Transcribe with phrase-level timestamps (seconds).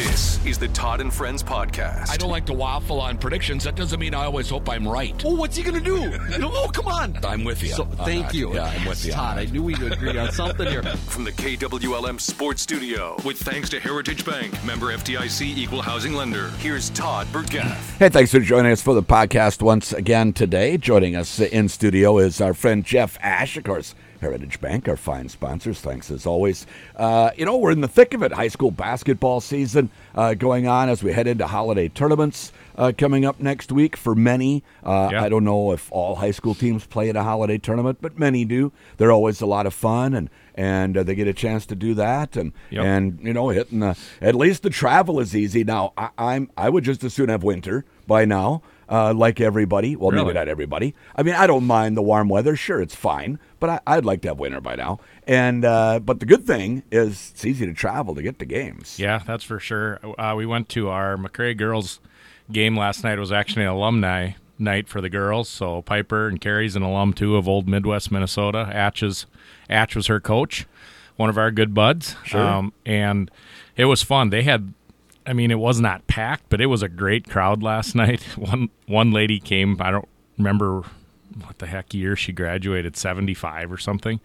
[0.00, 2.08] This is the Todd and Friends podcast.
[2.08, 3.64] I don't like to waffle on predictions.
[3.64, 5.22] That doesn't mean I always hope I'm right.
[5.22, 6.18] Well, what's he going to do?
[6.42, 7.18] oh, come on.
[7.22, 7.68] I'm with you.
[7.68, 8.34] So, thank that.
[8.34, 8.54] you.
[8.54, 9.12] Yeah, I'm with you.
[9.12, 10.82] Todd, I knew we'd agree on something here.
[11.10, 16.48] From the KWLM Sports Studio, with thanks to Heritage Bank, member FDIC equal housing lender.
[16.60, 17.98] Here's Todd Burgaff.
[17.98, 20.78] Hey, thanks for joining us for the podcast once again today.
[20.78, 25.28] Joining us in studio is our friend Jeff Asche, of course, Heritage Bank, our fine
[25.28, 25.80] sponsors.
[25.80, 26.66] Thanks as always.
[26.96, 28.32] Uh, you know, we're in the thick of it.
[28.32, 33.24] High school basketball season uh, going on as we head into holiday tournaments uh, coming
[33.24, 34.62] up next week for many.
[34.84, 35.22] Uh, Yeah.
[35.24, 38.44] I don't know if all high school teams play in a holiday tournament, but many
[38.44, 38.72] do.
[38.98, 40.28] They're always a lot of fun and.
[40.56, 42.84] And uh, they get a chance to do that, and Yep.
[42.84, 45.94] and you know, hitting the at least the travel is easy now.
[45.96, 49.96] I, I'm I would just as soon have winter by now, uh, like everybody.
[49.96, 50.94] Well, maybe not everybody.
[51.16, 52.56] I mean, I don't mind the warm weather.
[52.56, 54.98] Sure, it's fine, but I, I'd like to have winter by now.
[55.26, 58.98] And uh, but the good thing is it's easy to travel to get to games.
[58.98, 60.00] Yeah, that's for sure.
[60.18, 62.00] Uh, we went to our MACCRAY girls
[62.50, 63.18] game last night.
[63.18, 65.48] It was actually an alumni night for the girls.
[65.48, 68.68] So Piper and Carrie's an alum too of Old Midwest, Minnesota.
[68.72, 69.26] Atch's
[69.68, 70.66] Atch was her coach,
[71.16, 72.16] one of our good buds.
[72.24, 72.70] Sure.
[72.84, 73.30] and
[73.76, 74.30] it was fun.
[74.30, 74.74] They had.
[75.26, 78.22] I mean, it was not packed, but it was a great crowd last night.
[78.36, 79.76] One one lady came.
[79.80, 80.82] I don't remember
[81.44, 84.20] what the heck year she graduated, seventy five or something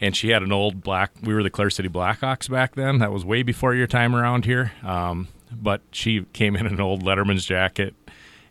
[0.00, 1.12] and she had an old black.
[1.22, 2.98] We were the Clara City Blackhawks back then.
[2.98, 4.72] That was way before your time around here.
[4.82, 7.94] Um, but she came in an old Letterman's jacket,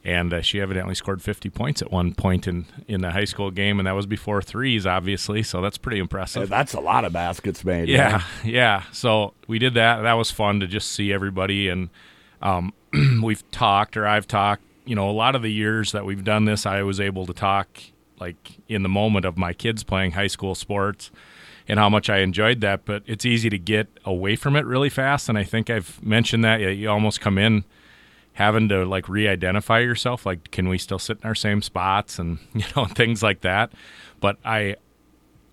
[0.03, 3.51] and uh, she evidently scored 50 points at one point in in the high school
[3.51, 5.43] game, and that was before threes, obviously.
[5.43, 6.49] So that's pretty impressive.
[6.49, 7.89] that's a lot of baskets made.
[7.89, 8.83] Yeah, yeah.
[8.91, 10.01] So we did that.
[10.01, 11.89] That was fun to just see everybody, and
[12.41, 12.73] um,
[13.23, 14.63] we've talked, or I've talked.
[14.85, 17.33] You know, a lot of the years that we've done this, I was able to
[17.33, 17.67] talk
[18.19, 21.11] like in the moment of my kids playing high school sports
[21.67, 22.85] and how much I enjoyed that.
[22.85, 26.43] But it's easy to get away from it really fast, and I think I've mentioned
[26.45, 26.57] that.
[26.57, 27.65] You almost come in
[28.33, 32.37] having to like re-identify yourself like can we still sit in our same spots and
[32.53, 33.71] you know things like that
[34.19, 34.75] but i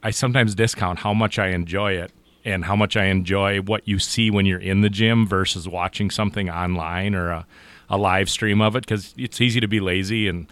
[0.03, 2.11] I sometimes discount how much I enjoy it
[2.45, 6.11] and how much I enjoy what you see when you're in the gym versus watching
[6.11, 7.47] something online or a,
[7.93, 10.47] a live stream of it because it's easy to be lazy and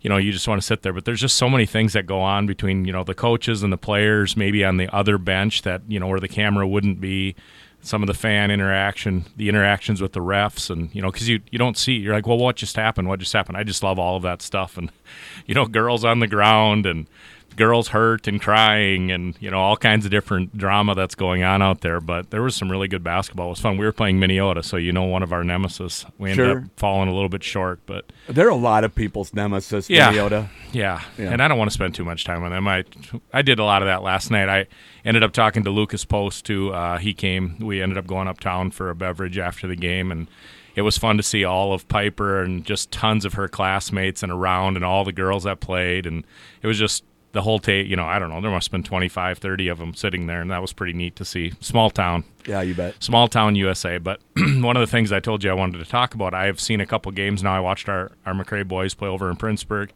[0.00, 0.94] you know you just want to sit there.
[0.94, 3.72] But there's just so many things that go on between you know the coaches and
[3.72, 7.36] the players maybe on the other bench that you know where the camera wouldn't be
[7.82, 11.40] some of the fan interaction the interactions with the refs and you know because you,
[11.50, 13.08] you don't see you're like well what just happened?
[13.08, 13.58] What just happened?
[13.58, 14.90] I just love all of that stuff and
[15.46, 17.06] you know girls on the ground and
[17.56, 21.60] girls hurt and crying and you know all kinds of different drama that's going on
[21.60, 24.18] out there but there was some really good basketball it was fun we were playing
[24.18, 26.58] minneota so you know one of our nemesis we ended Sure.
[26.58, 30.12] up falling a little bit short but there are a lot of people's nemesis, Yeah.
[30.12, 30.48] Minneota.
[30.72, 31.02] yeah.
[31.18, 31.32] Yeah.
[31.32, 32.66] and I don't want to spend too much time on them.
[32.68, 32.84] I
[33.32, 34.48] I did a lot of that last night.
[34.48, 34.66] I
[35.04, 36.72] ended up talking to Lucas Post too.
[36.72, 37.56] Uh, he came.
[37.58, 40.28] We ended up going uptown for a beverage after the game, and
[40.76, 44.30] it was fun to see all of Piper and just tons of her classmates and
[44.30, 46.24] around, and all the girls that played, and
[46.62, 47.02] it was just
[47.32, 47.86] the whole tape.
[47.88, 48.40] You know, I don't know.
[48.40, 51.16] There must have been 25, 30 of them sitting there, and that was pretty neat
[51.16, 51.52] to see.
[51.60, 53.02] Small town Yeah, you bet.
[53.02, 53.98] small town USA.
[53.98, 56.58] But one of the things I told you I wanted to talk about, I have
[56.60, 57.54] seen a couple games now.
[57.56, 59.90] I watched our, our MACCRAY boys play over in Prinsburg,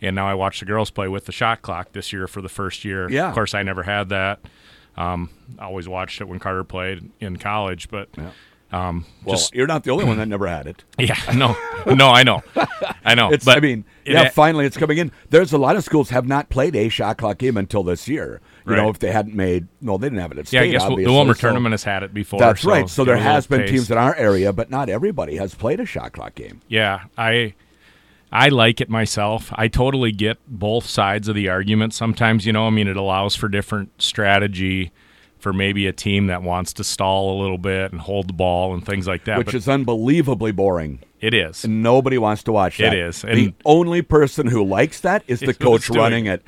[0.00, 2.48] and now I watched the girls play with the shot clock this year for the
[2.48, 3.10] first year.
[3.10, 3.28] Yeah.
[3.28, 4.40] Of course, I never had that.
[4.96, 8.08] Um, I always watched it when Carter played in college, but
[8.72, 10.84] um, Well, just you're not the only one that never had it.
[10.98, 11.56] yeah, no,
[11.94, 12.42] no, I know,
[13.04, 13.30] I know.
[13.32, 13.44] It's.
[13.44, 14.28] but I mean, it- yeah.
[14.30, 15.12] finally, it's coming in.
[15.30, 18.40] There's a lot of schools have not played a shot clock game until this year.
[18.66, 20.68] You know, if they hadn't made, no, they didn't have it at yeah, state.
[20.68, 22.38] I guess the obviously, Willmar so- tournament has had it before.
[22.38, 22.86] That's right.
[22.86, 23.72] So there has been taste.
[23.72, 26.60] teams in our area, but not everybody has played a shot clock game.
[26.68, 27.54] Yeah, I
[28.30, 29.50] I like it myself.
[29.54, 31.94] I totally get both sides of the argument.
[31.94, 34.90] Sometimes, you know, I mean, it allows for different strategy
[35.38, 38.74] for maybe a team that wants to stall a little bit and hold the ball
[38.74, 39.38] and things like that.
[39.38, 40.98] which but is unbelievably boring.
[41.20, 41.64] it is.
[41.64, 42.92] And nobody wants to watch that.
[42.92, 46.42] It is, the only person who likes that is the coach running it.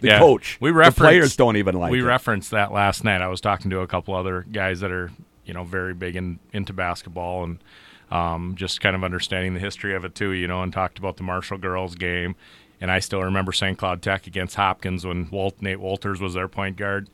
[0.00, 0.18] The Yeah.
[0.18, 0.58] coach.
[0.60, 2.04] We the referenced, players don't even like We it.
[2.04, 3.20] referenced that last night.
[3.22, 5.10] I was talking to a couple other guys that are,
[5.44, 7.58] you know, very big in, into basketball and
[8.10, 11.16] um, just kind of understanding the history of it too, you know, and talked about
[11.16, 12.36] the Marshall girls game.
[12.80, 13.78] And I still remember St.
[13.78, 17.08] Cloud Tech against Hopkins when Walt, Nate Walters was their point guard,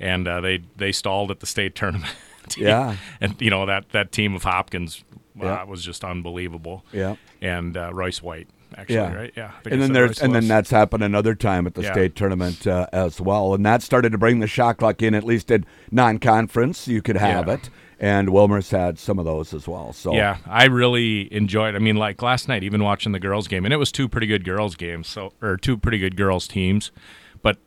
[0.00, 2.12] and uh, they they stalled at the state tournament.
[2.56, 2.96] Yeah.
[3.20, 5.02] and you know that that team of Hopkins
[5.40, 6.84] uh, was just unbelievable.
[6.92, 7.16] Yeah.
[7.40, 9.14] and uh, Royce White actually, Yeah.
[9.14, 9.32] right?
[9.36, 11.82] Yeah, I think I and then there's and then that's happened another time at the
[11.82, 11.92] Yeah.
[11.92, 15.14] state tournament uh, as well, and that started to bring the shot clock in.
[15.14, 17.54] At least in non-conference, you could have Yeah.
[17.54, 19.92] it, and Willmar's had some of those as well.
[19.92, 21.74] So Yeah, I really enjoyed.
[21.74, 24.26] I mean, like last night, even watching the girls' game, and it was two pretty
[24.26, 26.92] good girls' games, so or two pretty good girls' teams,
[27.42, 27.58] but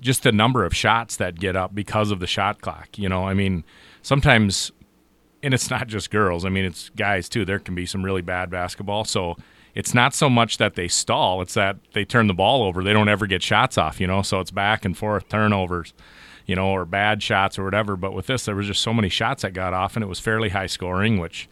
[0.00, 2.98] just the number of shots that get up because of the shot clock.
[2.98, 3.64] You know, I mean,
[4.02, 4.72] sometimes
[5.42, 6.44] and it's not just girls.
[6.44, 7.44] I mean, it's guys too.
[7.44, 9.04] There can be some really bad basketball.
[9.04, 9.36] So
[9.74, 12.82] it's not so much that they stall; it's that they turn the ball over.
[12.82, 14.00] They don't ever get shots off.
[14.00, 15.94] You know, so it's back and forth turnovers.
[16.46, 17.96] You know, or bad shots or whatever.
[17.96, 20.20] But with this, there was just so many shots that got off, and it was
[20.20, 21.48] fairly high scoring, which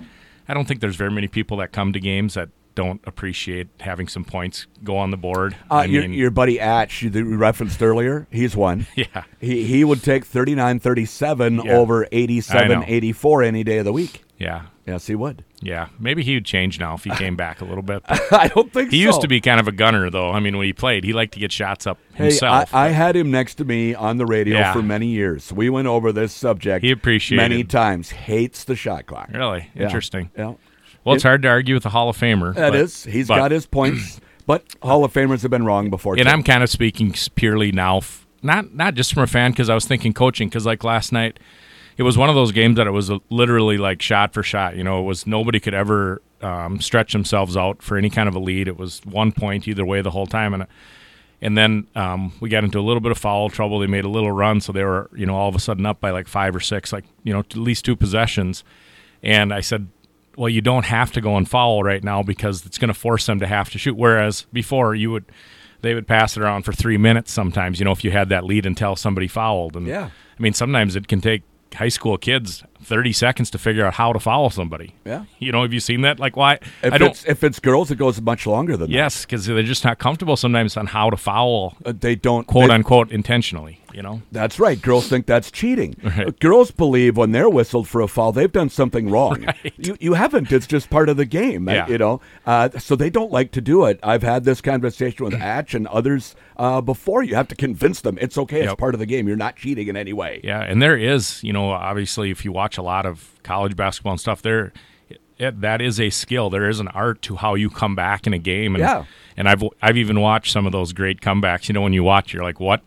[0.49, 4.09] I don't think there's very many people that come to games that don't appreciate having
[4.09, 5.55] some points go on the board.
[5.71, 8.87] Uh, I your, mean, your buddy Atch, you that we referenced earlier, he's one.
[8.97, 11.73] yeah, He, he would take 39 37 Yeah.
[11.77, 12.85] over I 87 know.
[12.87, 14.25] 84 any day of the week.
[14.39, 15.45] yeah, Yes, he would.
[15.65, 15.89] Yeah.
[15.99, 18.03] Maybe he would change now if he came back a little bit.
[18.09, 19.07] I don't think he so.
[19.07, 20.31] used to be kind of a gunner, though.
[20.31, 22.73] I mean, when he played, he liked to get shots up Hey, himself.
[22.75, 24.73] I, I had him next to me on the radio Yeah.
[24.73, 25.53] for many years.
[25.53, 28.11] We went over this subject He appreciated many times.
[28.11, 29.31] Hates the shot clock.
[29.33, 29.85] really Yeah.
[29.85, 30.31] interesting.
[30.37, 30.55] Yeah.
[31.05, 32.55] Well, it's hard to argue with a Hall of Famer.
[32.55, 33.05] That but, is.
[33.05, 36.15] He's but- got his points, but Hall of Famers have been wrong before.
[36.15, 36.29] And too.
[36.31, 38.01] I'm kind of speaking purely now,
[38.43, 40.49] not not just from a fan, because I was thinking coaching.
[40.49, 41.39] Because like last night,
[41.97, 44.77] it was one of those games that it was literally like shot for shot.
[44.77, 48.35] You know, it was nobody could ever um, stretch themselves out for any kind of
[48.35, 48.69] a lead.
[48.69, 50.67] It was one point either way the whole time, and
[51.41, 53.79] and then um, we got into a little bit of foul trouble.
[53.79, 56.01] They made a little run, so they were you know all of a sudden up
[56.01, 58.65] by like five or six, like you know at least two possessions.
[59.23, 59.89] And I said,
[60.37, 63.25] well, you don't have to go and foul right now because it's going to force
[63.27, 63.97] them to have to shoot.
[63.97, 65.25] Whereas before, you would
[65.81, 67.79] they would pass it around for three minutes sometimes.
[67.79, 69.77] You know, if you had that lead until somebody fouled.
[69.77, 70.11] And Yeah.
[70.39, 71.43] I mean, sometimes it can take
[71.75, 74.95] high school kids 30 seconds to figure out how to follow somebody.
[75.05, 75.25] Yeah.
[75.39, 76.21] You know, have you seen that?
[76.21, 76.55] Like, why?
[76.83, 77.11] if I don't.
[77.11, 78.95] it's if it's girls, it goes much longer than that.
[78.95, 81.77] Yes, because they're just not comfortable sometimes on how to foul.
[81.85, 83.81] Uh, they don't quote they- unquote, intentionally.
[83.95, 84.81] You know, That's right.
[84.81, 85.97] Girls think that's cheating.
[86.05, 86.39] Right.
[86.39, 89.47] Girls believe when they're whistled for a foul, they've done something wrong.
[89.77, 90.53] You you haven't.
[90.53, 91.69] It's just part of the game.
[91.69, 91.87] Yeah.
[91.89, 92.21] You know.
[92.47, 93.99] Uh, so they don't like to do it.
[94.03, 97.23] I've had this conversation with Atch and others uh, before.
[97.23, 98.63] You have to convince them it's okay.
[98.63, 99.27] It's part of the game.
[99.27, 100.41] You're not cheating in any way.
[100.45, 104.13] Yeah, and there is, you know, obviously, if you watch a lot of college basketball
[104.13, 104.73] and stuff, there,
[105.39, 106.51] it, that is a skill.
[106.51, 108.75] There is an art to how you come back in a game.
[108.75, 109.05] And, Yeah.
[109.37, 111.69] And I've I've even watched some of those great comebacks.
[111.69, 112.83] You know, when you watch, you're like, what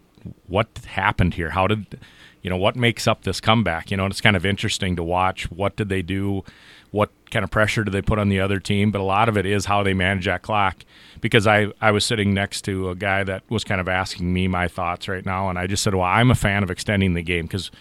[0.48, 1.52] what happened here?
[1.52, 2.00] How did
[2.42, 3.92] you know what makes up this comeback?
[3.92, 5.52] You know, and it's kind of interesting to watch.
[5.52, 6.44] What did they do?
[6.92, 8.92] What kind of pressure do they put on the other team?
[8.92, 10.78] But a lot of it is how they manage that clock.
[11.20, 14.48] Because I, I was sitting next to a guy that was kind of asking me
[14.48, 17.24] my thoughts right now, and I just said, well, I'm a fan of extending the
[17.24, 17.72] game because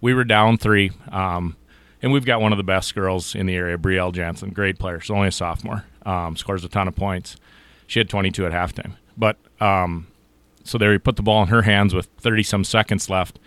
[0.00, 1.56] we were down three, um,
[2.02, 5.00] and we've got one of the best girls in the area, Brielle Jansen, great player.
[5.00, 7.36] She's only a sophomore, um, scores a ton of points.
[7.86, 10.06] She had 22 at halftime, but um,
[10.64, 13.38] so there, he put the ball in her hands with 30 some seconds left,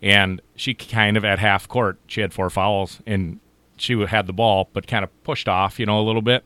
[0.00, 3.38] and she kind of at half court, she had four fouls, and
[3.76, 6.44] she had the ball, but kind of pushed off, you know, a little bit,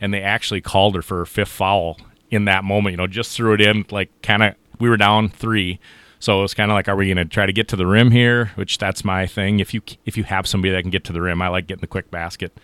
[0.00, 1.98] and they actually called her for her fifth foul
[2.30, 2.94] in that moment.
[2.94, 4.54] You know, just threw it in, like kind of.
[4.80, 5.80] We were down three,
[6.20, 7.86] so it was kind of like, are we going to try to get to the
[7.86, 8.52] rim here?
[8.54, 9.58] Which that's my thing.
[9.58, 11.80] If you if you have somebody that can get to the rim, I like getting
[11.80, 12.56] the quick basket,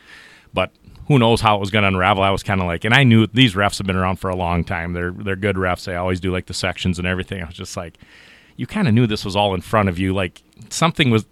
[0.54, 0.72] but
[1.08, 2.22] who knows how it was going to unravel.
[2.22, 4.36] I was kind of like, and I knew these refs have been around for a
[4.36, 4.94] long time.
[4.94, 5.84] They're they're good refs.
[5.84, 7.42] They always do like the sections and everything.
[7.42, 7.98] I was just like,
[8.56, 10.14] you kind of knew this was all in front of you.
[10.14, 11.26] Like something was,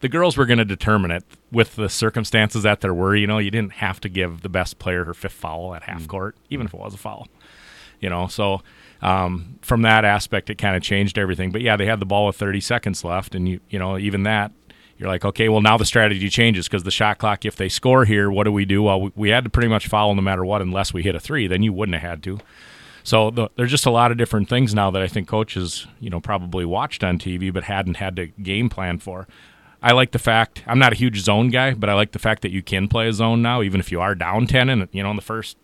[0.00, 1.22] the girls were going to determine it
[1.52, 3.14] with the circumstances that there were.
[3.14, 6.08] You know, you didn't have to give the best player her fifth foul at half
[6.08, 7.28] court, even if it was a foul.
[8.00, 8.62] You know, so
[9.00, 11.52] um, from that aspect, it kind of changed everything.
[11.52, 14.24] But yeah, they had the ball with 30 seconds left, and you you know even
[14.24, 14.50] that
[14.98, 17.44] you're like, okay, well now the strategy changes because the shot clock.
[17.44, 18.82] If they score here, what do we do?
[18.82, 21.20] Well, we, we had to pretty much foul no matter what, unless we hit a
[21.20, 21.46] three.
[21.46, 22.38] Then you wouldn't have had to.
[23.02, 26.08] So the, there's just a lot of different things now that I think coaches, you
[26.08, 29.28] know, probably watched on TV but hadn't had to game plan for.
[29.82, 32.40] I like the fact I'm not a huge zone guy, but I like the fact
[32.42, 35.02] that you can play a zone now, even if you are down ten and you
[35.02, 35.58] know in the first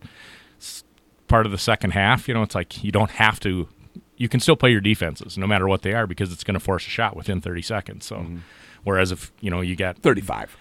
[1.31, 2.27] part of the second half.
[2.27, 3.67] You know, it's like you don't have to.
[4.17, 6.59] You can still play your defenses no matter what they are because it's going to
[6.59, 8.05] force a shot within 30 seconds.
[8.05, 8.37] So, mm-hmm.
[8.83, 10.55] Whereas if you know you got 35.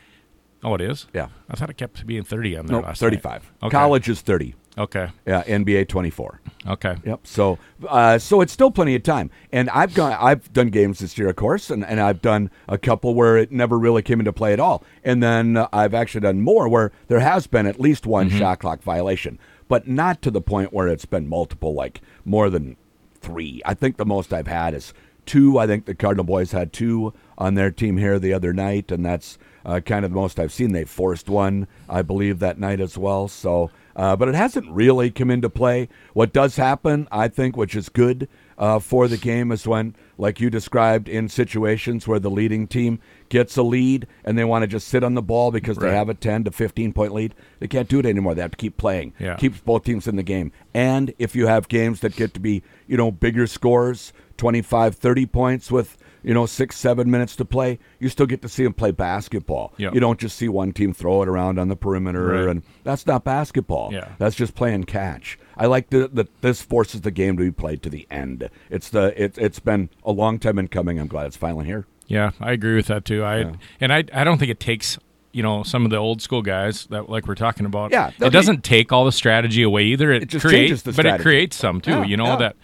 [0.64, 1.28] oh it is Yeah.
[1.48, 3.52] I thought it kept being 30 on there No, last 35.
[3.62, 3.70] Okay.
[3.70, 4.54] College is 30.
[4.78, 5.08] Okay.
[5.26, 6.40] Yeah, NBA 24.
[6.68, 6.96] Okay.
[7.04, 7.26] Yep.
[7.26, 7.58] So,
[7.88, 10.16] uh, so it's still plenty of time, and I've gone.
[10.18, 13.50] I've done games this year, of course, and, and I've done a couple where it
[13.50, 16.92] never really came into play at all, and then uh, I've actually done more where
[17.08, 20.86] there has been at least one shot clock violation, but not to the point where
[20.86, 22.76] it's been multiple, like more than
[23.20, 23.60] three.
[23.66, 24.94] I think the most I've had is
[25.26, 25.58] two.
[25.58, 29.04] I think the Cardinal boys had two on their team here the other night, and
[29.04, 30.72] that's uh, kind of the most I've seen.
[30.72, 33.28] They forced one, I believe, that night as well.
[33.28, 35.88] So, uh, but it hasn't really come into play.
[36.12, 40.40] What does happen, I think, which is good uh, for the game, is when, like
[40.40, 43.00] you described, in situations where the leading team
[43.30, 46.10] gets a lead and they want to just sit on the ball because they have
[46.10, 48.34] a 10 to 15 point lead, they can't do it anymore.
[48.34, 49.14] They have to keep playing.
[49.18, 49.36] Yeah.
[49.36, 50.52] Keeps both teams in the game.
[50.74, 55.26] And if you have games that get to be, you know, bigger scores, 25, 30
[55.26, 58.74] points with you know, six, seven minutes to play, you still get to see them
[58.74, 59.72] play basketball.
[59.78, 59.94] Yep.
[59.94, 62.48] You don't just see one team throw it around on the perimeter, Right.
[62.48, 63.90] and that's not basketball.
[63.90, 64.06] Yeah.
[64.18, 65.38] That's just playing catch.
[65.56, 68.50] I like that that this forces the game to be played to the end.
[68.68, 70.98] It's the it, it's been a long time in coming.
[70.98, 71.86] I'm glad it's finally here.
[72.10, 73.24] Yeah, I agree with that too.
[73.24, 74.98] I and I I don't think it takes
[75.32, 77.92] you know some of the old school guys that like we're talking about.
[77.92, 80.10] Yeah, it doesn't take all the strategy away either.
[80.12, 81.90] It, It just creates, changes the but it creates some too.
[81.92, 82.36] Yeah, you know yeah.
[82.36, 82.56] that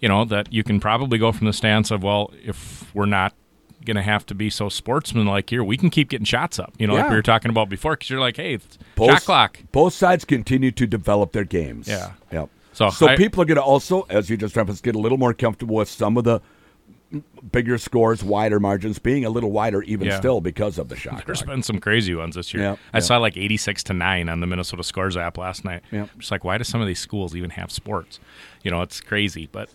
[0.00, 3.34] you know that you can probably go from the stance of well, if we're not
[3.84, 6.72] going to have to be so sportsmanlike here, we can keep getting shots up.
[6.78, 9.22] You know, like we were talking about before, because you're like, hey, it's Both- shot
[9.24, 9.58] clock.
[9.72, 11.88] Both sides continue to develop their games.
[11.88, 12.12] Yeah.
[12.30, 12.48] Yep.
[12.72, 15.18] So so I- people are going to also, as you just referenced, get a little
[15.18, 16.40] more comfortable with some of the
[17.50, 20.18] bigger scores, wider margins, being a little wider even Yeah.
[20.18, 21.48] still because of the shot There's clock.
[21.50, 22.62] been some crazy ones this year.
[22.62, 23.00] Yeah, I yeah.
[23.00, 25.82] saw like 86 to 9 on the Minnesota Scores app last night.
[25.90, 26.06] Yeah.
[26.18, 28.20] Just like, why do some of these schools even have sports?
[28.62, 29.48] You know, it's crazy.
[29.50, 29.68] But,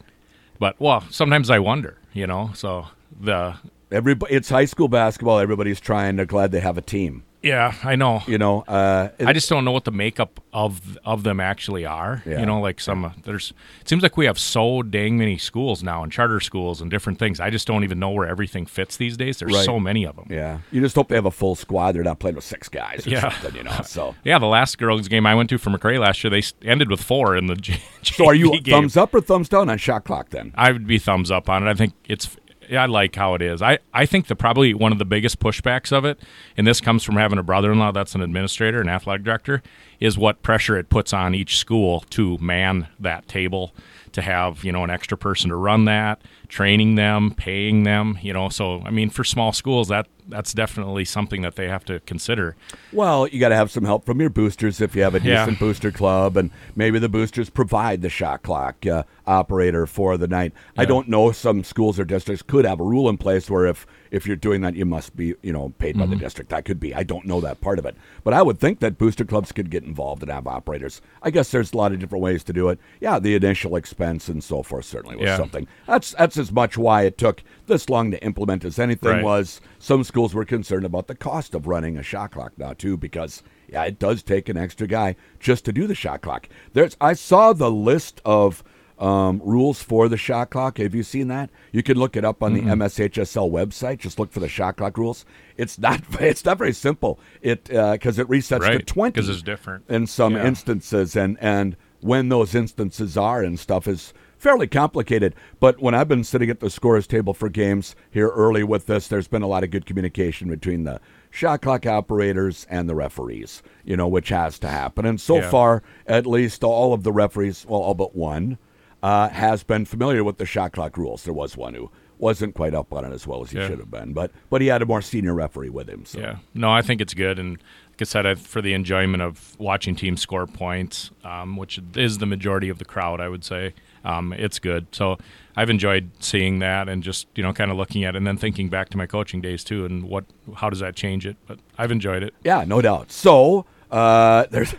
[0.60, 2.88] but well, sometimes I wonder, you know, so
[3.20, 3.56] the,
[3.90, 5.40] Everybody, it's high school basketball.
[5.40, 6.18] Everybody's trying.
[6.18, 7.24] They're glad they have a team.
[7.48, 8.22] Yeah, I know.
[8.28, 12.22] You know, uh, I just don't know what the makeup of of them actually are.
[12.26, 12.40] Yeah.
[12.40, 13.54] You know, like some there's.
[13.82, 17.20] It seems like we have so dang many schools now and charter schools and different
[17.20, 17.40] things.
[17.40, 19.38] I just don't even know where everything fits these days.
[19.40, 19.66] There's Right.
[19.66, 20.28] so many of them.
[20.30, 20.60] yeah.
[20.72, 21.94] You just hope they have a full squad.
[21.94, 23.30] They're not playing with six guys or Yeah.
[23.30, 23.56] something.
[23.56, 23.80] You know.
[23.84, 26.90] So, Yeah, the last girls game I went to for MACCRAY last year, they ended
[26.90, 27.56] with four in the.
[27.56, 28.74] J- so are you game.
[28.74, 30.54] thumbs up or thumbs down on shot clock then?
[30.56, 31.70] I would be thumbs up on it.
[31.70, 32.36] I think it's.
[32.72, 33.62] I like how it is.
[33.62, 36.20] I, I think the probably one of the biggest pushbacks of it,
[36.56, 39.62] and this comes from having a brother-in-law that's an administrator and athletic director,
[40.00, 43.74] is what pressure it puts on each school to man that table,
[44.12, 48.18] to have you know an extra person to run that, training them, paying them.
[48.22, 51.86] You know, so I mean, for small schools, that that's definitely something that they have
[51.86, 52.58] to consider.
[52.92, 55.46] Well, you got to have some help from your boosters if you have a Yeah.
[55.46, 60.28] decent booster club, and maybe the boosters provide the shot clock uh, operator for the
[60.28, 60.52] night.
[60.78, 61.32] I don't know.
[61.32, 64.62] Some schools or districts could have a rule in place where if if you're doing
[64.62, 66.12] that, you must be you know paid by Mm-hmm.
[66.12, 66.50] the district.
[66.50, 66.94] That could be.
[66.94, 69.70] I don't know that part of it, but I would think that booster clubs could
[69.70, 71.02] get involved and have operators.
[71.24, 72.80] I guess there's a lot of different ways to do it.
[73.02, 75.38] Yeah, the initial expense and so forth certainly was Yeah.
[75.38, 75.68] something.
[75.88, 79.24] That's that's as much why it took this long to implement as anything Right.
[79.24, 82.98] was some schools were concerned about the cost of running a shot clock now too
[82.98, 86.96] because yeah it does take an extra guy just to do the shot clock there's
[87.02, 88.64] i saw the list of
[89.00, 92.42] um, rules for the shot clock have you seen that you can look it up
[92.42, 92.70] on Mm-hmm.
[92.70, 95.24] the mshsl website just look for the shot clock rules
[95.56, 99.44] it's not it's not very simple it because it resets to twenty 20 'cause it's
[99.44, 99.84] different.
[99.88, 100.48] in some Yeah.
[100.48, 106.08] instances and and when those instances are and stuff is fairly complicated but when i've
[106.08, 109.48] been sitting at the scorers table for games here early with this there's been a
[109.48, 114.30] lot of good communication between the shot clock operators and the referees you know which
[114.30, 115.06] has to happen.
[115.06, 115.50] And so Yeah.
[115.50, 118.58] far at least all of the referees well all but one
[119.04, 121.24] uh, has been familiar with the shot clock rules.
[121.24, 123.68] There was one who wasn't quite up on it as well as he Yeah.
[123.68, 126.20] should have been but but he had a more senior referee with him so.
[126.20, 129.56] Yeah, no, I think it's good, and like I said, I, for the enjoyment of
[129.60, 133.74] watching teams score points, um, which is the majority of the crowd, I would say,
[134.04, 134.88] um, it's good.
[134.92, 135.18] So
[135.56, 138.38] I've enjoyed seeing that, and just you know, kind of looking at it, and then
[138.38, 140.26] thinking back to my coaching days too, and what,
[140.56, 141.38] how does that change it?
[141.48, 142.34] But I've enjoyed it.
[142.44, 143.12] Yeah, no doubt.
[143.12, 144.76] So uh, there's,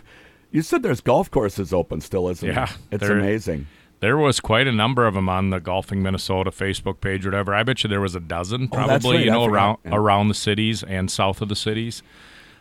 [0.51, 2.53] you said there's golf courses open still, isn't it?
[2.53, 2.99] Yeah, there?
[2.99, 3.67] It's amazing.
[4.01, 7.53] There was quite a number of them on the Golfing Minnesota Facebook page, or whatever.
[7.53, 9.25] I bet you there was a dozen, Oh, probably, that's right.
[9.25, 9.91] you know, around Yeah.
[9.95, 12.01] around the cities and south of the cities.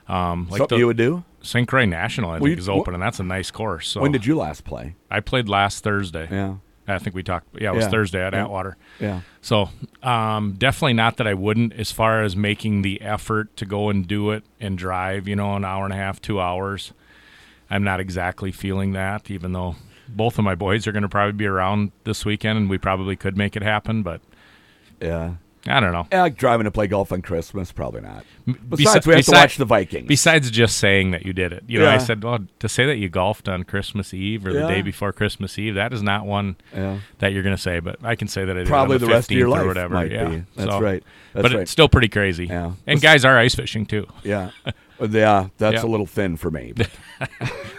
[0.09, 1.23] Um, like Something the you would do?
[1.43, 1.67] St.
[1.69, 3.89] Croix National, I Well, think, you- is open, and that's a nice course.
[3.89, 4.97] So When did you last play?
[5.11, 6.27] I played last Thursday.
[6.31, 6.55] Yeah,
[6.87, 7.47] I think we talked.
[7.61, 7.91] Yeah, it was Yeah.
[7.91, 8.45] Thursday at Yeah.
[8.45, 8.77] Atwater.
[8.99, 9.21] yeah.
[9.41, 9.71] So
[10.03, 14.07] um, definitely not that I wouldn't, as far as making the effort to go and
[14.07, 15.29] do it and drive.
[15.29, 16.93] You know, an hour and a half, two hours.
[17.71, 19.77] I'm not exactly feeling that, even though
[20.09, 23.15] both of my boys are going to probably be around this weekend, and we probably
[23.15, 24.03] could make it happen.
[24.03, 24.21] But
[25.01, 25.35] Yeah.
[25.69, 26.07] I don't know.
[26.11, 28.25] Yeah, like driving to play golf on Christmas, probably not.
[28.49, 30.09] Besi- Besides, we have to watch the Vikings.
[30.09, 32.97] Besides just saying that you did it, you know, I said, well, to say that
[32.97, 36.57] you golfed on Christmas Eve or the day before Christmas Eve, that is not one
[36.75, 37.01] Yeah.
[37.19, 37.81] that you're going to say.
[37.81, 39.67] But I can say that I did Probably the, the rest of your life or
[39.67, 40.07] whatever.
[40.07, 40.25] yeah.
[40.29, 40.45] be.
[40.57, 41.03] That's So- right.
[41.35, 41.61] That's but right.
[41.63, 42.47] it's still pretty crazy.
[42.47, 42.73] Yeah.
[42.87, 44.07] And guys are ice fishing too.
[44.25, 44.51] yeah,
[45.01, 45.49] yeah.
[45.59, 45.85] That's Yeah.
[45.85, 46.75] a little thin for me.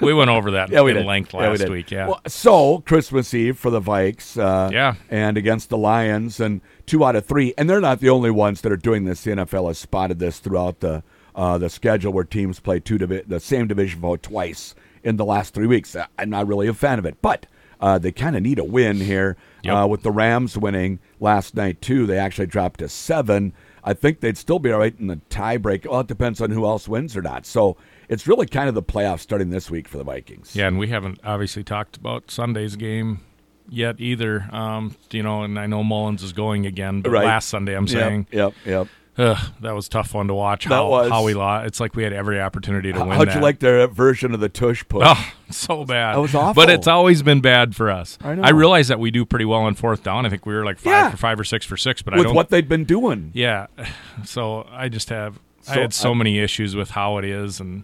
[0.02, 1.06] We went over that Yeah, we in did.
[1.06, 1.92] length Yeah, we last week.
[1.92, 2.08] Yeah.
[2.08, 4.38] Well, so Christmas Eve for the Vikes.
[4.42, 4.96] Uh, Yeah.
[5.10, 8.62] And against the Lions, and two out of three, and they're not the only ones
[8.62, 9.24] that are doing this.
[9.26, 11.04] The NFL has spotted this throughout the
[11.36, 14.74] uh, the schedule where teams play two divi- the same division vote twice
[15.04, 15.96] in the last three weeks.
[15.96, 17.46] I- I'm not really a fan of it, but.
[17.82, 19.74] Uh, they kind of need a win here Yep.
[19.74, 22.06] uh, with the Rams winning last night too.
[22.06, 23.54] They actually dropped to seven.
[23.90, 25.90] I think they'd still be all right in the tiebreak.
[25.90, 27.48] Well, it depends on who else wins or not.
[27.48, 27.76] So
[28.08, 30.56] it's really kind of the playoffs starting this week for the Vikings.
[30.56, 33.22] yeah, and we haven't obviously talked about Sunday's game
[33.68, 34.48] yet either.
[34.52, 37.26] Um, you know, and I know Mullens is going again, but Right.
[37.26, 38.88] last Sunday I'm saying Yep, yep, yep.
[39.20, 40.64] Ugh, that was tough one to watch.
[40.64, 41.12] That How, was.
[41.12, 41.68] how we lost.
[41.68, 43.10] It's like we had every opportunity to win.
[43.10, 43.36] How'd that.
[43.36, 45.04] you like their version of the tush push?
[45.06, 46.16] Oh, so bad.
[46.16, 46.54] That was awful.
[46.54, 48.18] But it's always been bad for us.
[48.22, 48.50] I know.
[48.52, 50.26] realize that we do pretty well on fourth down.
[50.26, 51.10] I think we were like five Yeah.
[51.12, 52.36] for five or six for six, but I With don't.
[52.36, 53.32] what they'd been doing.
[53.34, 53.68] Yeah.
[54.26, 55.40] So I just have.
[55.68, 57.84] I had so uh, many issues with how it is, and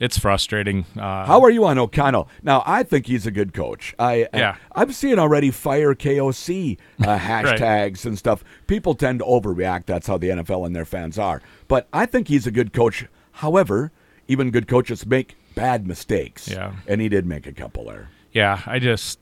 [0.00, 0.86] it's frustrating.
[0.96, 2.28] Uh, How are you on O'Connell?
[2.42, 3.94] Now, I think he's a good coach.
[3.98, 4.56] I Yeah.
[4.74, 8.42] I'm seeing already fire KOC uh, hashtags and stuff.
[8.66, 9.86] People tend to overreact.
[9.86, 11.42] That's how the NFL and their fans are.
[11.68, 13.06] But I think he's a good coach.
[13.32, 13.92] However,
[14.26, 16.48] even good coaches make bad mistakes.
[16.48, 16.72] Yeah.
[16.88, 18.08] And he did make a couple there.
[18.32, 19.18] Yeah, I just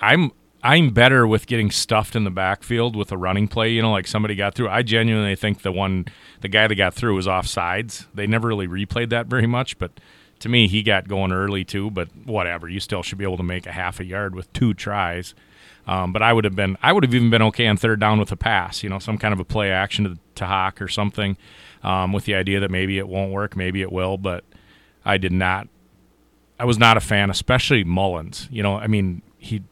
[0.00, 0.32] I'm
[0.66, 3.70] I'm better with getting stuffed in the backfield with a running play.
[3.70, 4.68] You know, like somebody got through.
[4.68, 6.06] I genuinely think the one
[6.40, 8.08] the guy that got through was off sides.
[8.12, 9.92] They never really replayed that very much, but
[10.40, 11.92] to me he got going early too.
[11.92, 14.74] But whatever, you still should be able to make a half a yard with two
[14.74, 15.36] tries.
[15.86, 18.18] Um, but I would have been I would have even been okay on third down
[18.18, 18.82] with a pass.
[18.82, 21.36] You know, some kind of a play action to, to Hock or something,
[21.84, 24.18] um, with the idea that maybe it won't work, maybe it will.
[24.18, 24.42] But
[25.04, 25.68] I did not
[26.58, 28.48] I was not a fan, especially Mullens.
[28.50, 29.62] You know, I mean, he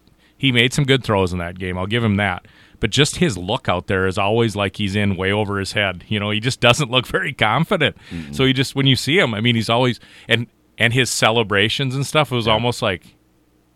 [0.45, 1.79] he made some good throws in that game.
[1.79, 2.47] I'll give him that.
[2.81, 6.05] But just his look out there is always like he's in way over his head.
[6.09, 7.97] You know, he just doesn't look very confident.
[8.33, 10.47] So he just when you see him, I mean, he's always and
[10.77, 13.17] and his celebrations and stuff it was almost like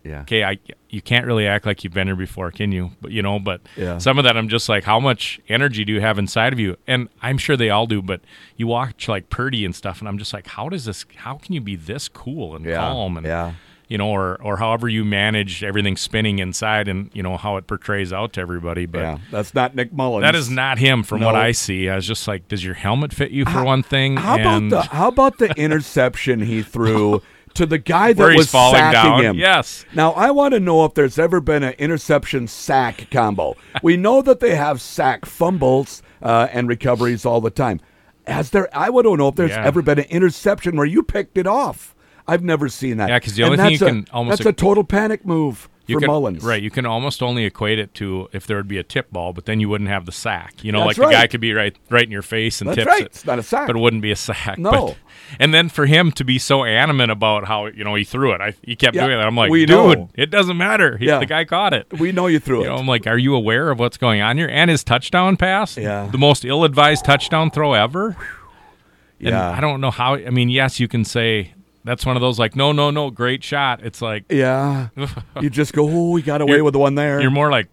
[0.05, 0.23] Yeah.
[0.23, 0.59] okay, I
[0.91, 2.91] you can't really act like you've been here before, can you?
[3.01, 3.99] But you know, but Yeah.
[3.99, 6.77] some of that I'm just like, how much energy do you have inside of you?
[6.87, 8.21] And I'm sure they all do, but
[8.57, 11.07] you watch like Purdy and stuff, and I'm just like, how does this?
[11.17, 12.77] How can you be this cool and Yeah.
[12.79, 13.53] calm and Yeah.
[13.89, 17.67] You know, or or however you manage everything spinning inside and you know how it
[17.67, 18.85] portrays out to everybody?
[18.85, 19.19] But Yeah.
[19.31, 20.23] That's not Nick Mullens.
[20.23, 21.89] that is not him from what I see.
[21.89, 24.17] I was just like, does your helmet fit you for one thing?
[24.19, 27.23] How and about the how about the interception he threw
[27.55, 29.25] to the guy that where he's was falling sacking down?
[29.25, 29.37] him?
[29.37, 29.87] Yes.
[29.95, 33.57] Now I want to know if there's ever been an interception sack combo.
[33.83, 37.81] We know that they have sack fumbles uh, and recoveries all the time.
[38.27, 38.69] Has there?
[38.77, 39.65] I want to know if there's Yeah.
[39.65, 41.95] ever been an interception where you picked it off.
[42.29, 43.09] I've never seen that.
[43.09, 45.25] Yeah, 'cause the And only thing that's you a- can almost- that's a total panic
[45.27, 46.45] move You for can, Mullens.
[46.45, 46.63] Right.
[46.63, 49.47] You can almost only equate it to if there would be a tip ball, but
[49.47, 50.63] then you wouldn't have the sack.
[50.63, 52.77] You know, That's like the guy could be right right in your face and That's
[52.77, 53.01] tips right.
[53.01, 53.07] it.
[53.07, 53.67] It's not a sack.
[53.67, 54.59] But it wouldn't be a sack.
[54.59, 54.71] No.
[54.71, 54.97] But,
[55.41, 58.43] and then for him to be so animate about how, you know, he threw it.
[58.43, 59.23] I, he kept Yeah, doing it.
[59.23, 60.11] I'm like, we dude, know.
[60.15, 60.99] it doesn't matter.
[60.99, 61.21] He, Yeah.
[61.21, 61.87] The guy caught it.
[61.99, 62.69] We know you threw You it.
[62.69, 64.49] know, I'm like, are you aware of what's going on here?
[64.53, 66.09] And his touchdown pass, Yeah.
[66.13, 68.15] the most ill-advised touchdown throw ever.
[69.21, 69.51] And yeah.
[69.51, 70.15] I don't know how.
[70.15, 71.53] I mean, yes, you can say
[71.85, 73.85] that's one of those like, no, no, no, great shot.
[73.85, 74.89] It's like Yeah.
[75.41, 77.21] you just go, oh, we got away You're- with the one there.
[77.21, 77.69] you're more like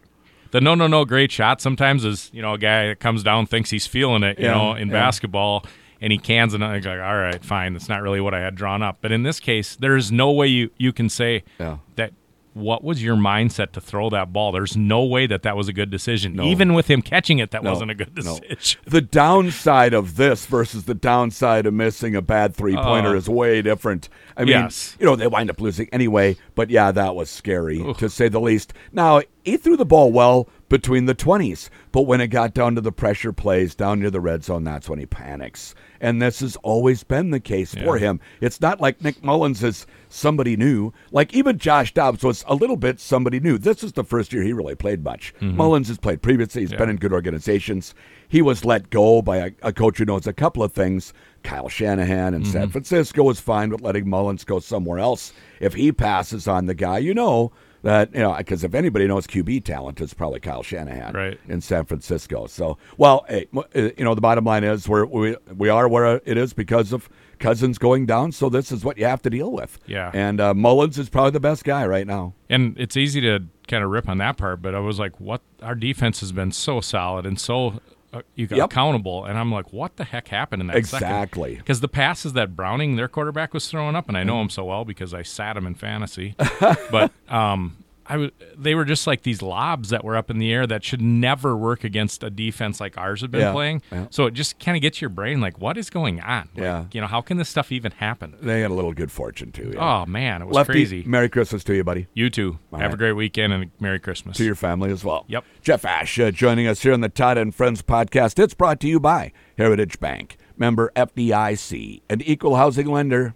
[0.51, 1.59] the no, no, no, great shot.
[1.61, 4.53] Sometimes is you know a guy that comes down thinks he's feeling it, you Yeah,
[4.53, 4.93] know, in yeah.
[4.93, 5.65] basketball.
[6.01, 7.71] And he cans it, and like, all right, fine.
[7.73, 8.97] That's not really what I had drawn up.
[9.01, 11.77] But in this case, there's no way you, you can say Yeah.
[11.95, 12.11] that
[12.55, 14.51] what was your mindset to throw that ball?
[14.53, 16.35] There's no way that that was a good decision.
[16.35, 16.43] No.
[16.45, 18.39] Even with him catching it, that No, wasn't a good no.
[18.39, 18.79] decision.
[18.85, 23.13] The downside of this versus the downside of missing a bad three pointer Oh.
[23.13, 23.17] Uh.
[23.17, 24.07] is way different.
[24.37, 24.95] I mean, Yes.
[24.99, 28.39] you know, they wind up losing anyway, but yeah, that was scary to say the
[28.39, 28.73] least.
[28.93, 32.81] Now, he threw the ball well between the 20s, but when it got down to
[32.81, 35.73] the pressure plays down near the red zone, that's when he panics.
[36.01, 38.19] And this has always been the case for him.
[38.41, 40.91] It's not like Nick Mullens is somebody new.
[41.11, 43.57] Like even Josh Dobbs was a little bit somebody new.
[43.57, 45.33] This is the first year he really played much.
[45.39, 45.55] Mm-hmm.
[45.55, 46.63] Mullens has played previously.
[46.63, 47.95] He's been in good organizations.
[48.27, 51.13] He was let go by a, a coach who knows a couple of things.
[51.43, 52.71] Kyle Shanahan in San mm-hmm.
[52.71, 55.31] Francisco was fine with letting Mullens go somewhere else.
[55.61, 57.53] If he passes on the guy, you know
[57.85, 61.39] that you know because if anybody knows QB talent, it's probably Kyle Shanahan Right.
[61.47, 62.47] in San Francisco.
[62.47, 66.21] So, well, hey, uh, you know, the bottom line is we're, we we are where
[66.25, 67.07] it is because of
[67.39, 68.31] Cousins going down.
[68.31, 69.77] So this is what you have to deal with.
[69.87, 70.09] Yeah.
[70.13, 72.33] And uh, Mullens is probably the best guy right now.
[72.49, 75.41] And it's easy to kind of rip on that part, but I was like, what?
[75.61, 77.81] Our defense has been so solid and so
[78.15, 78.65] uh, you got Yep.
[78.71, 81.55] accountable, and I'm like, what the heck happened in that Exactly.
[81.55, 84.65] Because the passes that Browning, their quarterback, was throwing up, and I know him so
[84.65, 86.35] well because I sat him in fantasy,
[86.91, 90.51] but um, I was they were just like these lobs that were up in the
[90.53, 93.81] air that should never work against a defense like ours have been Yeah, playing.
[93.91, 94.07] yeah.
[94.11, 96.49] So it just kind of gets your brain like, what is going on?
[96.55, 96.85] Like, Yeah.
[96.91, 98.35] you know, how can this stuff even happen?
[98.41, 99.71] They had a little good fortune too.
[99.73, 100.01] Yeah.
[100.03, 101.03] Oh man, it was Lefty, crazy.
[101.05, 102.07] Merry Christmas to you, buddy.
[102.13, 102.59] You too.
[102.71, 102.93] Have right.
[102.93, 104.37] a great weekend and Merry Christmas.
[104.37, 105.25] To your family as well.
[105.27, 105.43] Yep.
[105.61, 108.37] Jeff Asche uh, joining us here on the Todd and Friends podcast.
[108.37, 113.35] It's brought to you by Heritage Bank, member FDIC, and equal housing lender.